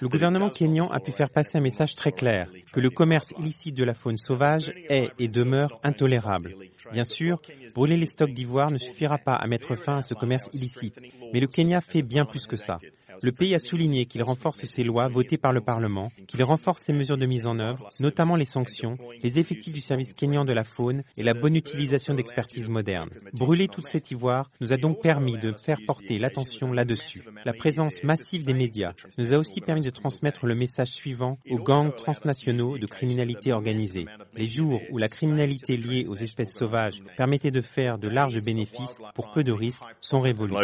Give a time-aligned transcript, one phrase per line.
[0.00, 3.76] Le gouvernement kényan a pu faire passer un message très clair, que le commerce illicite
[3.76, 6.54] de la faune sauvage est et demeure intolérable.
[6.92, 7.42] Bien sûr,
[7.74, 10.98] brûler les stocks d'ivoire ne suffira pas à mettre fin à ce commerce illicite,
[11.34, 12.78] mais le Kenya fait bien plus que ça.
[13.22, 16.92] Le pays a souligné qu'il renforce ses lois votées par le Parlement, qu'il renforce ses
[16.92, 20.64] mesures de mise en œuvre, notamment les sanctions, les effectifs du service kényan de la
[20.64, 23.10] faune et la bonne utilisation d'expertise moderne.
[23.32, 27.22] Brûler toute cette ivoire nous a donc permis de faire porter l'attention là-dessus.
[27.44, 31.58] La présence massive des médias nous a aussi permis de transmettre le message suivant aux
[31.58, 34.06] gangs transnationaux de criminalité organisée.
[34.34, 38.98] Les jours où la criminalité liée aux espèces sauvages permettait de faire de larges bénéfices
[39.14, 40.54] pour peu de risques sont révolus.